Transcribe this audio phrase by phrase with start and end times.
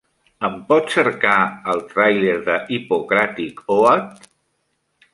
[0.47, 1.35] Em pots cercar
[1.75, 4.29] el tràiler de Hippocratic Oath?